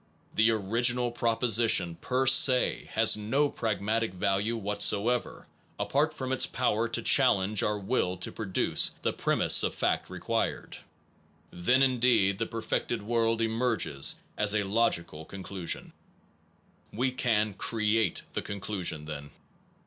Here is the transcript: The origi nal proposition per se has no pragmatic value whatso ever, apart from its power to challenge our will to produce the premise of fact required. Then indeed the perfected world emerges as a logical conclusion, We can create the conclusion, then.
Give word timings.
The 0.33 0.49
origi 0.49 0.95
nal 0.95 1.11
proposition 1.11 1.93
per 1.95 2.25
se 2.25 2.89
has 2.93 3.15
no 3.15 3.49
pragmatic 3.49 4.15
value 4.15 4.57
whatso 4.57 5.09
ever, 5.09 5.45
apart 5.79 6.11
from 6.11 6.31
its 6.31 6.47
power 6.47 6.87
to 6.87 7.03
challenge 7.03 7.61
our 7.61 7.77
will 7.77 8.17
to 8.17 8.31
produce 8.31 8.89
the 9.03 9.13
premise 9.13 9.61
of 9.61 9.75
fact 9.75 10.09
required. 10.09 10.77
Then 11.51 11.83
indeed 11.83 12.39
the 12.39 12.47
perfected 12.47 13.03
world 13.03 13.41
emerges 13.41 14.15
as 14.39 14.55
a 14.55 14.63
logical 14.63 15.23
conclusion, 15.23 15.93
We 16.91 17.11
can 17.11 17.53
create 17.53 18.23
the 18.33 18.41
conclusion, 18.41 19.05
then. 19.05 19.29